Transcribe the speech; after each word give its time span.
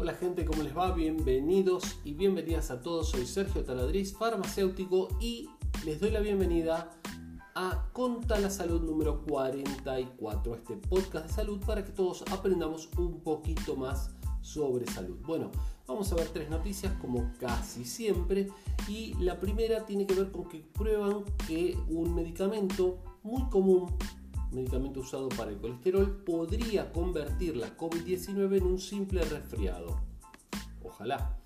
Hola 0.00 0.14
gente, 0.14 0.46
¿cómo 0.46 0.62
les 0.62 0.74
va? 0.74 0.92
Bienvenidos 0.92 1.98
y 2.04 2.14
bienvenidas 2.14 2.70
a 2.70 2.80
todos. 2.80 3.10
Soy 3.10 3.26
Sergio 3.26 3.62
Taladriz, 3.62 4.16
farmacéutico 4.16 5.08
y 5.20 5.50
les 5.84 6.00
doy 6.00 6.10
la 6.10 6.20
bienvenida 6.20 6.90
a 7.54 7.86
Conta 7.92 8.40
la 8.40 8.48
Salud 8.48 8.80
número 8.80 9.20
44, 9.26 10.54
este 10.54 10.76
podcast 10.78 11.26
de 11.26 11.32
salud 11.34 11.60
para 11.66 11.84
que 11.84 11.92
todos 11.92 12.24
aprendamos 12.32 12.88
un 12.96 13.20
poquito 13.20 13.76
más 13.76 14.08
sobre 14.40 14.86
salud. 14.86 15.18
Bueno, 15.26 15.50
vamos 15.86 16.10
a 16.12 16.14
ver 16.14 16.28
tres 16.28 16.48
noticias 16.48 16.94
como 16.94 17.30
casi 17.38 17.84
siempre 17.84 18.48
y 18.88 19.12
la 19.18 19.38
primera 19.38 19.84
tiene 19.84 20.06
que 20.06 20.14
ver 20.14 20.30
con 20.30 20.48
que 20.48 20.60
prueban 20.60 21.24
que 21.46 21.76
un 21.90 22.14
medicamento 22.14 22.96
muy 23.22 23.42
común 23.50 23.94
medicamento 24.52 25.00
usado 25.00 25.28
para 25.30 25.50
el 25.50 25.58
colesterol, 25.58 26.22
podría 26.24 26.92
convertir 26.92 27.56
la 27.56 27.76
COVID-19 27.76 28.58
en 28.58 28.64
un 28.64 28.78
simple 28.78 29.22
resfriado. 29.22 30.00
Ojalá. 30.82 31.36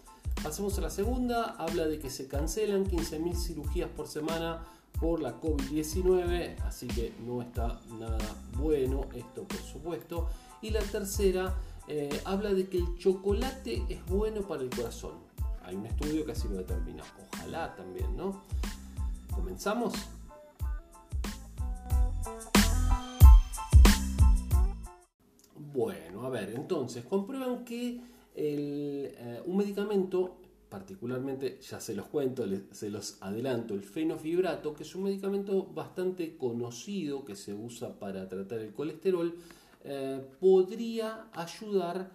Pasemos 0.42 0.76
a 0.78 0.82
la 0.82 0.90
segunda, 0.90 1.54
habla 1.58 1.86
de 1.86 1.98
que 1.98 2.10
se 2.10 2.28
cancelan 2.28 2.84
15.000 2.84 3.34
cirugías 3.34 3.88
por 3.88 4.08
semana 4.08 4.64
por 5.00 5.20
la 5.20 5.40
COVID-19, 5.40 6.60
así 6.64 6.86
que 6.86 7.14
no 7.26 7.40
está 7.42 7.80
nada 7.98 8.18
bueno 8.58 9.06
esto 9.14 9.44
por 9.44 9.60
supuesto. 9.60 10.28
Y 10.60 10.70
la 10.70 10.80
tercera 10.80 11.54
eh, 11.88 12.20
habla 12.24 12.52
de 12.52 12.68
que 12.68 12.78
el 12.78 12.96
chocolate 12.98 13.84
es 13.88 14.04
bueno 14.06 14.42
para 14.42 14.62
el 14.62 14.70
corazón. 14.70 15.12
Hay 15.62 15.76
un 15.76 15.86
estudio 15.86 16.24
que 16.24 16.32
así 16.32 16.48
lo 16.48 16.56
determina. 16.56 17.02
Ojalá 17.32 17.74
también, 17.74 18.16
¿no? 18.16 18.42
¿Comenzamos? 19.34 19.94
Bueno, 25.74 26.24
a 26.24 26.30
ver, 26.30 26.50
entonces 26.54 27.04
comprueban 27.04 27.64
que 27.64 28.00
eh, 28.36 29.42
un 29.44 29.56
medicamento, 29.56 30.36
particularmente, 30.68 31.58
ya 31.60 31.80
se 31.80 31.96
los 31.96 32.06
cuento, 32.06 32.46
se 32.70 32.90
los 32.90 33.20
adelanto, 33.20 33.74
el 33.74 33.82
fenofibrato, 33.82 34.72
que 34.72 34.84
es 34.84 34.94
un 34.94 35.02
medicamento 35.02 35.66
bastante 35.66 36.36
conocido 36.36 37.24
que 37.24 37.34
se 37.34 37.52
usa 37.52 37.98
para 37.98 38.28
tratar 38.28 38.60
el 38.60 38.72
colesterol, 38.72 39.34
eh, 39.82 40.24
podría 40.38 41.26
ayudar 41.32 42.08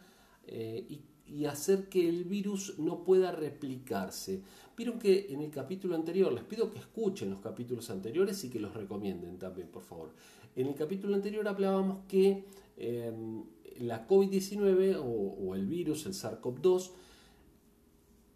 eh, 0.47 0.85
y, 0.87 1.01
y 1.29 1.45
hacer 1.45 1.89
que 1.89 2.09
el 2.09 2.25
virus 2.25 2.79
no 2.79 3.03
pueda 3.03 3.31
replicarse. 3.31 4.41
Vieron 4.75 4.99
que 4.99 5.27
en 5.29 5.41
el 5.41 5.51
capítulo 5.51 5.95
anterior, 5.95 6.31
les 6.31 6.43
pido 6.43 6.71
que 6.71 6.79
escuchen 6.79 7.29
los 7.29 7.39
capítulos 7.39 7.89
anteriores 7.89 8.43
y 8.43 8.49
que 8.49 8.59
los 8.59 8.73
recomienden 8.73 9.37
también, 9.37 9.67
por 9.67 9.83
favor. 9.83 10.11
En 10.55 10.67
el 10.67 10.75
capítulo 10.75 11.15
anterior 11.15 11.47
hablábamos 11.47 11.99
que 12.07 12.45
Em, 12.79 13.43
la 13.79 14.07
COVID-19 14.07 14.97
o, 15.01 15.53
el 15.53 15.65
virus, 15.67 16.05
el 16.05 16.13
SARS-CoV-2, 16.13 16.91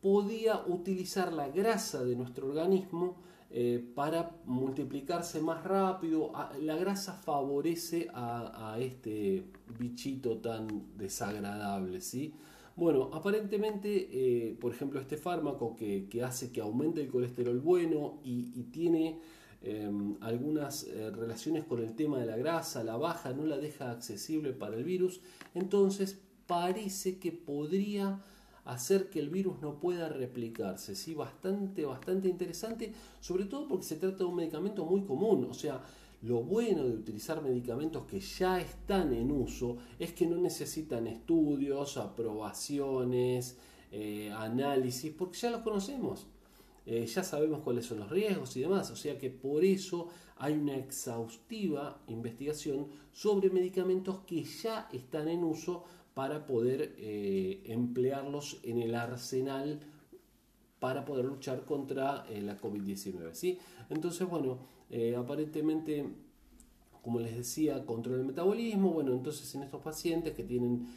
podía 0.02 0.64
utilizar 0.68 1.32
la 1.32 1.48
grasa 1.48 2.04
de 2.04 2.16
nuestro 2.16 2.48
organismo 2.48 3.16
eh, 3.50 3.86
para 3.96 4.32
multiplicarse 4.46 5.40
más 5.42 5.64
rápido. 5.64 6.32
La 6.62 6.76
grasa 6.76 7.14
favorece 7.14 8.10
a, 8.14 8.78
este 8.80 9.46
bichito 9.80 10.38
tan 10.38 10.98
desagradable, 10.98 12.02
¿sí? 12.02 12.34
Bueno, 12.76 13.12
aparentemente, 13.14 14.10
eh, 14.12 14.56
por 14.60 14.74
ejemplo, 14.74 15.00
este 15.00 15.18
fármaco 15.18 15.76
que, 15.76 16.08
hace 16.24 16.52
que 16.52 16.62
aumente 16.62 17.02
el 17.02 17.10
colesterol 17.10 17.60
bueno 17.60 18.20
y 18.24 18.64
tiene 18.72 19.20
Em, 19.66 20.18
algunas 20.20 20.84
eh, 20.84 21.10
relaciones 21.10 21.64
con 21.64 21.80
el 21.80 21.96
tema 21.96 22.20
de 22.20 22.26
la 22.26 22.36
grasa, 22.36 22.84
la 22.84 22.98
baja, 22.98 23.32
no 23.32 23.46
la 23.46 23.58
deja 23.58 23.92
accesible 23.92 24.52
para 24.52 24.76
el 24.76 24.84
virus, 24.84 25.22
entonces 25.54 26.20
parece 26.48 27.18
que 27.18 27.32
podría 27.32 28.22
hacer 28.66 29.10
que 29.10 29.20
el 29.20 29.30
virus 29.30 29.62
no 29.62 29.80
pueda 29.80 30.10
replicarse. 30.10 30.98
¿sí? 30.98 31.14
Bastante, 31.14 31.86
bastante 31.86 32.28
interesante, 32.28 32.92
sobre 33.22 33.46
todo 33.46 33.70
porque 33.70 33.86
se 33.86 33.96
trata 33.96 34.18
de 34.18 34.26
un 34.26 34.36
medicamento 34.36 34.84
muy 34.84 35.06
común, 35.06 35.48
o 35.50 35.54
sea, 35.54 35.82
lo 36.24 36.42
bueno 36.42 36.86
de 36.86 36.94
utilizar 36.94 37.42
medicamentos 37.42 38.06
que 38.06 38.20
ya 38.20 38.60
están 38.60 39.14
en 39.14 39.30
uso 39.30 39.78
es 40.00 40.14
que 40.14 40.26
no 40.26 40.38
necesitan 40.38 41.06
estudios, 41.08 41.98
aprobaciones, 41.98 43.58
eh, 43.92 44.32
análisis, 44.32 45.12
porque 45.12 45.38
ya 45.38 45.52
los 45.52 45.62
conocemos. 45.62 46.28
Eh, 46.86 47.06
ya 47.06 47.24
sabemos 47.24 47.60
cuáles 47.62 47.86
son 47.86 48.00
los 48.00 48.10
riesgos 48.10 48.56
y 48.56 48.62
demás, 48.62 48.90
o 48.92 48.96
sea 48.96 49.18
que 49.18 49.30
por 49.30 49.64
eso 49.64 50.10
hay 50.38 50.54
una 50.54 50.76
exhaustiva 50.76 52.02
investigación 52.08 52.88
sobre 53.12 53.50
medicamentos 53.50 54.20
que 54.26 54.44
ya 54.44 54.90
están 54.92 55.28
en 55.28 55.44
uso 55.44 55.84
para 56.14 56.46
poder 56.46 56.96
eh, 56.98 57.64
emplearlos 57.66 58.60
en 58.64 58.82
el 58.82 58.96
arsenal 58.96 59.80
para 60.80 61.06
poder 61.06 61.26
luchar 61.26 61.64
contra 61.64 62.26
la 62.30 62.60
COVID-19. 62.60 63.34
¿sí? 63.34 63.58
Entonces, 63.90 64.28
bueno, 64.28 64.60
aparentemente, 65.18 66.06
como 67.02 67.20
les 67.20 67.36
decía, 67.36 67.86
control 67.86 68.18
del 68.18 68.28
metabolismo, 68.28 68.92
bueno, 68.92 69.14
entonces 69.14 69.54
en 69.56 69.64
estos 69.64 69.82
pacientes 69.82 70.34
que 70.34 70.44
tienen, 70.44 70.88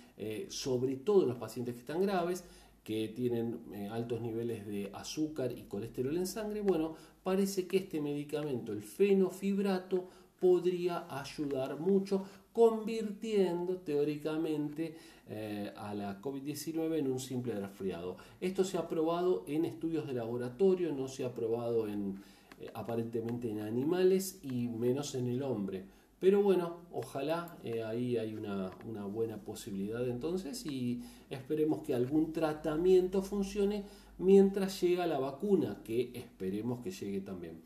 sobre 0.49 0.97
todo 0.97 1.23
en 1.23 1.29
los 1.29 1.39
pacientes 1.39 1.75
que 1.75 1.81
están 1.81 2.03
graves, 2.03 2.45
que 2.87 3.09
tienen 3.09 3.59
eh, 3.73 3.89
altos 3.91 4.21
niveles 4.21 4.65
de 4.65 4.89
azúcar 4.95 5.51
y 5.51 5.62
colesterol 5.62 6.17
en 6.17 6.25
sangre, 6.29 6.61
bueno, 6.61 6.95
parece 7.25 7.67
que 7.67 7.79
este 7.79 8.01
medicamento, 8.01 8.73
el 8.73 8.81
fenofibrato, 8.81 10.05
podría 10.39 11.05
ayudar 11.11 11.81
mucho 11.81 12.25
convirtiendo 12.53 13.79
teóricamente 13.79 14.95
eh, 15.29 15.73
a 15.77 15.95
la 15.95 16.23
COVID-19 16.23 16.99
en 16.99 17.11
un 17.11 17.19
simple 17.19 17.59
resfriado. 17.59 18.19
Esto 18.41 18.62
se 18.62 18.79
ha 18.79 18.87
probado 18.87 19.43
en 19.49 19.65
estudios 19.65 20.06
de 20.06 20.15
laboratorio, 20.15 20.93
no 20.93 21.09
se 21.09 21.25
ha 21.25 21.35
probado 21.35 21.89
en, 21.89 22.23
eh, 22.61 22.71
aparentemente 22.75 23.50
en 23.50 23.61
animales 23.61 24.39
y 24.43 24.69
menos 24.69 25.15
en 25.15 25.28
el 25.28 25.43
hombre. 25.43 25.84
Pero 26.19 26.43
bueno, 26.43 26.78
ojalá 26.93 27.59
eh, 27.62 27.83
ahí 27.84 28.17
hay 28.17 28.34
una, 28.34 28.71
buena 29.06 29.37
posibilidad 29.37 30.09
entonces 30.09 30.65
y 30.65 31.03
esperemos 31.28 31.83
que 31.83 31.94
algún 31.94 32.33
tratamiento 32.33 33.21
funcione 33.22 33.84
mientras 34.19 34.81
llega 34.81 35.06
la 35.06 35.19
vacuna, 35.19 35.83
que 35.84 36.12
esperemos 36.15 36.81
que 36.81 36.91
llegue 36.91 37.21
también. 37.21 37.61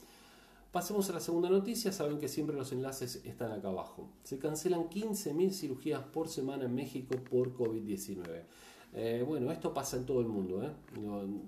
Pasemos 0.72 1.08
a 1.10 1.14
la 1.14 1.20
segunda 1.20 1.48
noticia, 1.48 1.92
saben 1.92 2.18
que 2.18 2.28
siempre 2.28 2.56
los 2.56 2.72
enlaces 2.72 3.22
están 3.24 3.52
acá 3.52 3.68
abajo. 3.68 4.08
Se 4.24 4.38
cancelan 4.38 4.88
15.000 4.88 5.52
cirugías 5.52 6.02
por 6.02 6.28
semana 6.28 6.64
en 6.64 6.74
México 6.74 7.16
por 7.30 7.54
COVID-19. 7.54 8.44
Eh, 8.92 9.24
bueno, 9.24 9.52
esto 9.52 9.72
pasa 9.72 9.96
en 9.96 10.04
todo 10.04 10.20
el 10.20 10.26
mundo. 10.26 10.64
¿eh? 10.64 10.70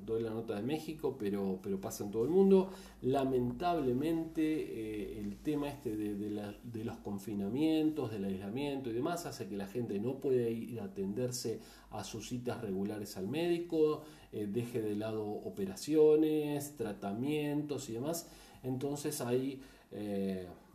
doy 0.07 0.23
la 0.23 0.31
nota 0.31 0.55
de 0.55 0.63
México, 0.63 1.17
pero, 1.19 1.59
pero 1.63 1.81
pasa 1.81 2.05
en 2.05 2.11
todo 2.11 2.25
el 2.25 2.31
mundo. 2.31 2.71
Lamentablemente, 3.03 4.43
eh, 4.43 5.21
el 5.21 5.37
tema 5.39 5.69
este 5.69 5.97
de, 5.97 6.85
los 6.85 6.97
confinamientos, 6.99 8.13
del 8.13 8.27
aislamiento 8.27 8.91
y 8.91 8.93
demás, 8.93 9.27
hace 9.27 9.49
que 9.49 9.57
la 9.57 9.67
gente 9.67 9.99
no 9.99 10.19
pueda 10.21 10.49
ir 10.49 10.81
a 10.81 10.85
atenderse 10.85 11.61
a 11.91 12.05
sus 12.05 12.29
citas 12.29 12.61
regulares 12.61 13.17
al 13.17 13.29
médico, 13.29 14.03
deje 14.33 14.81
de 14.81 14.95
lado 14.95 15.25
operaciones, 15.25 16.77
tratamientos 16.77 17.91
y 17.91 17.95
demás. 17.95 18.31
Entonces 18.63 19.21
hay 19.21 19.61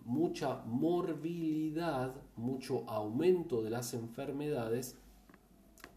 mucha 0.06 0.64
morbilidad, 0.66 2.14
mucho 2.36 2.88
aumento 2.88 3.64
de 3.64 3.72
las 3.72 3.94
enfermedades 3.94 4.96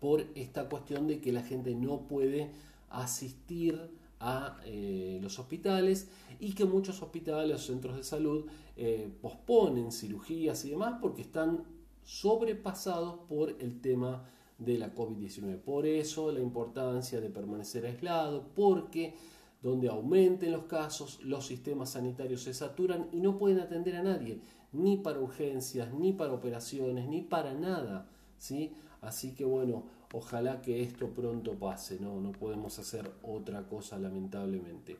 por 0.01 0.25
esta 0.35 0.69
cuestión 0.69 1.07
de 1.07 1.21
que 1.21 1.33
la 1.33 1.43
gente 1.43 1.75
no 1.75 2.09
puede 2.09 2.51
asistir 2.89 3.91
a 4.19 4.59
eh, 4.65 5.19
los 5.23 5.39
hospitales 5.39 6.09
y 6.39 6.53
que 6.55 6.65
muchos 6.65 7.03
hospitales 7.03 7.57
o 7.57 7.59
centros 7.59 7.97
de 7.97 8.03
salud 8.03 8.47
eh, 8.77 9.11
posponen 9.21 9.93
cirugías 9.93 10.65
y 10.65 10.71
demás 10.71 10.97
porque 11.01 11.23
están 11.23 11.65
sobrepasados 12.05 13.21
por 13.29 13.57
el 13.61 13.81
tema 13.81 14.25
de 14.59 14.79
la 14.79 14.95
COVID-19. 14.95 15.59
Por 15.59 15.87
eso 15.87 16.31
la 16.33 16.41
importancia 16.41 17.21
de 17.21 17.31
permanecer 17.31 17.87
aislado, 17.87 18.49
porque 18.55 19.15
donde 19.63 19.89
aumenten 19.89 20.53
los 20.53 20.65
casos, 20.65 21.21
los 21.23 21.47
sistemas 21.47 21.91
sanitarios 21.91 22.43
se 22.43 22.55
saturan 22.55 23.09
y 23.13 23.21
no 23.21 23.39
pueden 23.39 23.61
atender 23.61 23.97
a 23.97 24.03
nadie, 24.03 24.41
ni 24.73 24.97
para 24.97 25.21
urgencias, 25.21 25.93
ni 25.93 26.13
para 26.13 26.33
operaciones, 26.33 27.09
ni 27.09 27.23
para 27.23 27.55
nada. 27.55 28.09
¿sí? 28.39 28.73
Así 29.03 29.33
que 29.35 29.45
bueno, 29.45 29.85
ojalá 30.13 30.61
que 30.61 30.83
esto 30.83 31.09
pronto 31.09 31.55
pase, 31.55 31.99
no, 32.01 32.21
no 32.21 32.33
podemos 32.33 32.79
hacer 32.79 33.11
otra 33.23 33.63
cosa 33.67 33.99
lamentablemente. 33.99 34.97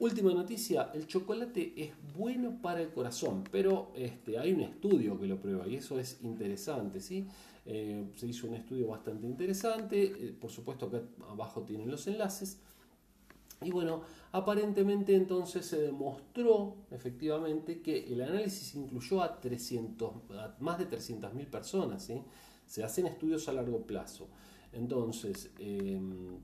Última 0.00 0.32
noticia, 0.32 0.90
el 0.94 1.06
chocolate 1.06 1.74
es 1.76 1.92
bueno 2.16 2.58
para 2.62 2.80
el 2.80 2.88
corazón, 2.88 3.44
pero 3.52 3.92
este, 3.94 4.38
hay 4.38 4.52
un 4.54 4.62
estudio 4.62 5.20
que 5.20 5.26
lo 5.26 5.38
prueba 5.38 5.68
y 5.68 5.76
eso 5.76 6.00
es 6.00 6.20
interesante, 6.22 7.00
¿sí? 7.00 7.26
Eh, 7.66 8.06
se 8.16 8.26
hizo 8.26 8.46
un 8.46 8.54
estudio 8.54 8.88
bastante 8.88 9.26
interesante, 9.26 10.04
eh, 10.04 10.34
por 10.40 10.50
supuesto 10.50 10.90
que 10.90 11.02
abajo 11.28 11.64
tienen 11.64 11.90
los 11.90 12.06
enlaces. 12.06 12.58
Y 13.60 13.70
bueno, 13.70 14.00
aparentemente 14.32 15.14
entonces 15.14 15.66
se 15.66 15.82
demostró 15.82 16.76
efectivamente 16.90 17.82
que 17.82 18.10
el 18.10 18.22
análisis 18.22 18.74
incluyó 18.74 19.22
a, 19.22 19.38
300, 19.38 20.12
a 20.30 20.56
más 20.60 20.78
de 20.78 20.88
300.000 20.88 21.46
personas, 21.46 22.04
¿sí? 22.04 22.22
Se 22.70 22.84
hacen 22.84 23.06
estudios 23.06 23.48
a 23.48 23.52
largo 23.52 23.80
plazo. 23.84 24.28
Entonces, 24.72 25.50
em, 25.58 26.38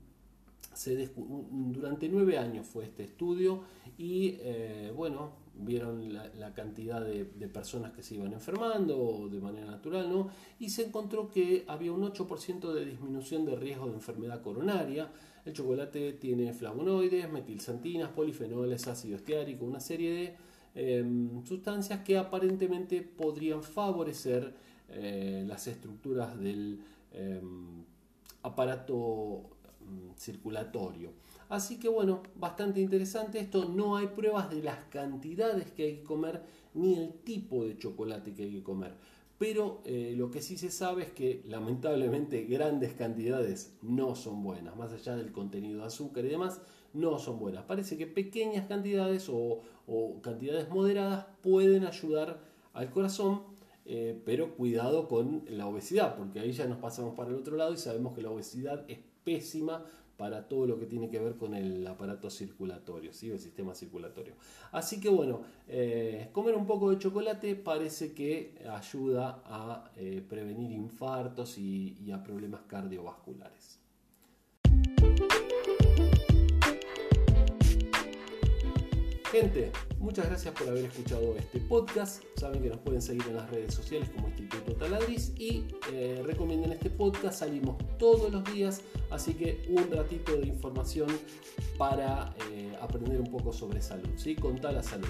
durante 1.71 2.09
nueve 2.09 2.37
años 2.37 2.67
fue 2.67 2.83
este 2.83 3.05
estudio 3.05 3.61
y 3.97 4.35
eh, 4.41 4.91
bueno, 4.93 5.31
vieron 5.55 6.13
la, 6.13 6.53
cantidad 6.53 7.01
de, 7.01 7.23
personas 7.47 7.93
que 7.93 8.03
se 8.03 8.15
iban 8.15 8.33
enfermando 8.33 9.29
de 9.31 9.39
manera 9.39 9.67
natural, 9.67 10.09
¿no? 10.11 10.27
Y 10.59 10.69
se 10.69 10.87
encontró 10.87 11.29
que 11.29 11.63
había 11.65 11.93
un 11.93 12.03
8% 12.03 12.73
de 12.73 12.85
disminución 12.85 13.45
de 13.45 13.55
riesgo 13.55 13.87
de 13.87 13.93
enfermedad 13.93 14.41
coronaria. 14.41 15.09
El 15.45 15.53
chocolate 15.53 16.11
tiene 16.11 16.51
flavonoides, 16.51 17.31
metilsantinas, 17.31 18.09
polifenoles, 18.09 18.85
ácido 18.85 19.15
estiárico, 19.15 19.63
una 19.63 19.79
serie 19.79 20.11
de 20.11 20.35
em, 20.75 21.45
sustancias 21.45 22.01
que 22.01 22.17
aparentemente 22.17 23.01
podrían 23.01 23.63
favorecer 23.63 24.67
eh, 24.89 25.43
las 25.47 25.67
estructuras 25.67 26.39
del 26.39 26.79
em, 27.11 27.83
aparato 28.43 29.49
mm, 29.81 30.17
circulatorio. 30.17 31.11
Así 31.49 31.79
que 31.79 31.87
bueno, 31.89 32.23
bastante 32.35 32.81
interesante 32.81 33.39
esto. 33.39 33.65
No 33.65 33.97
hay 33.97 34.07
pruebas 34.07 34.49
de 34.49 34.61
las 34.61 34.79
cantidades 34.85 35.71
que 35.71 35.83
hay 35.83 35.95
que 35.97 36.03
comer 36.03 36.41
ni 36.73 36.95
el 36.95 37.13
tipo 37.23 37.65
de 37.65 37.77
chocolate 37.77 38.33
que 38.33 38.43
hay 38.43 38.51
que 38.51 38.63
comer. 38.63 38.93
Pero 39.37 39.81
eh, 39.85 40.15
lo 40.17 40.31
que 40.31 40.41
sí 40.41 40.57
se 40.57 40.71
sabe 40.71 41.03
es 41.03 41.11
que 41.11 41.43
lamentablemente 41.45 42.43
grandes 42.45 42.93
cantidades 42.93 43.75
no 43.83 44.15
son 44.15 44.41
buenas, 44.41 44.75
más 44.75 44.91
allá 44.93 45.15
del 45.15 45.31
contenido 45.31 45.81
de 45.81 45.85
azúcar 45.85 46.25
y 46.25 46.29
demás, 46.29 46.59
no 46.93 47.19
son 47.19 47.37
buenas. 47.37 47.63
Parece 47.65 47.97
que 47.97 48.07
pequeñas 48.07 48.67
cantidades 48.67 49.29
o, 49.29 49.61
cantidades 50.21 50.69
moderadas 50.69 51.27
pueden 51.41 51.85
ayudar 51.85 52.41
al 52.73 52.89
corazón, 52.89 53.43
eh, 53.89 54.21
pero 54.25 54.53
cuidado 54.55 55.07
con 55.07 55.43
la 55.47 55.65
obesidad, 55.65 56.17
porque 56.17 56.41
ahí 56.41 56.51
ya 56.51 56.67
nos 56.67 56.77
pasamos 56.77 57.15
para 57.15 57.29
el 57.29 57.35
otro 57.37 57.55
lado 57.55 57.73
y 57.73 57.77
sabemos 57.77 58.13
que 58.13 58.21
la 58.21 58.29
obesidad 58.29 58.83
es 58.89 58.99
pésima 59.23 59.85
para 60.17 60.49
todo 60.49 60.65
lo 60.65 60.77
que 60.77 60.87
tiene 60.87 61.09
que 61.09 61.19
ver 61.19 61.37
con 61.37 61.53
el 61.53 61.87
aparato 61.87 62.29
circulatorio, 62.29 63.13
¿sí? 63.13 63.29
el 63.29 63.39
sistema 63.39 63.73
circulatorio. 63.75 64.33
Así 64.71 64.99
que 64.99 65.09
bueno, 65.09 65.41
eh, 65.67 66.29
comer 66.33 66.55
un 66.55 66.65
poco 66.65 66.89
de 66.89 66.97
chocolate 66.97 67.55
parece 67.55 68.13
que 68.13 68.55
ayuda 68.69 69.41
a 69.45 69.91
eh, 69.95 70.21
prevenir 70.27 70.71
infartos 70.71 71.57
y 71.57 72.11
a 72.11 72.21
problemas 72.23 72.61
cardiovasculares. 72.67 73.79
Gente, 79.31 79.73
muchas 79.99 80.27
gracias 80.27 80.53
por 80.53 80.69
haber 80.69 80.85
escuchado 80.85 81.35
este 81.35 81.59
podcast. 81.59 82.23
Saben 82.37 82.61
que 82.61 82.69
nos 82.69 82.77
pueden 82.77 83.01
seguir 83.01 83.23
en 83.27 83.35
las 83.35 83.49
redes 83.49 83.73
sociales 83.73 84.09
como 84.15 84.29
Instituto 84.29 84.73
Taladriz 84.75 85.33
y 85.37 85.65
eh, 85.91 86.23
recomienden 86.25 86.71
este 86.71 86.89
podcast. 86.89 87.39
Salimos 87.39 87.75
todos 87.99 88.31
los 88.31 88.41
días, 88.53 88.81
así 89.09 89.33
que 89.33 89.65
un 89.67 89.91
ratito 89.91 90.37
de 90.37 90.47
información 90.47 91.09
para 91.77 92.33
eh, 92.51 92.73
aprender 92.81 93.19
un 93.19 93.29
poco 93.29 93.51
sobre 93.51 93.81
salud, 93.81 94.09
¿sí? 94.15 94.33
Con 94.33 94.61
la 94.61 94.81
salud. 94.81 95.09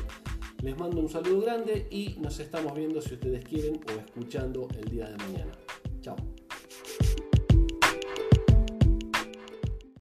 Les 0.63 0.75
mando 0.75 0.99
un 0.99 1.09
saludo 1.09 1.41
grande 1.41 1.87
y 1.91 2.15
nos 2.19 2.39
estamos 2.39 2.73
viendo 2.73 2.99
si 3.01 3.13
ustedes 3.13 3.45
quieren 3.45 3.79
o 3.87 3.99
escuchando 3.99 4.67
el 4.79 4.89
día 4.89 5.09
de 5.11 5.17
mañana. 5.17 5.51
Chao. 6.01 6.15